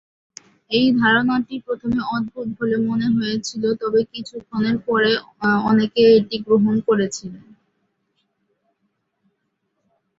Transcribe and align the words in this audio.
এই 0.71 0.87
ধারণাটি 0.99 1.55
প্রথমে 1.65 1.99
অদ্ভুত 2.15 2.47
বলে 2.57 2.77
মনে 2.87 3.07
হয়েছিল, 3.15 3.63
তবে 3.81 3.99
কিছুক্ষণের 4.13 4.77
পরে 4.87 5.11
অনেকে 5.69 6.01
এটি 6.17 6.37
গ্রহণ 6.45 6.75
করেছিলেন। 6.87 7.45